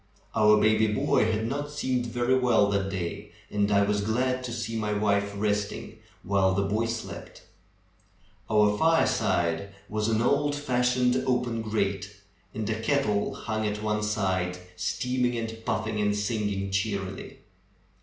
[0.35, 4.51] Our baby boy had not seemed very well that day and I was glad to
[4.51, 7.43] see my wife resting while the boy slept.
[8.49, 12.15] Our fireplace was an old fashioned open grate,
[12.51, 17.37] and a kettle hung at one side steaming and puffing and singing cheerily.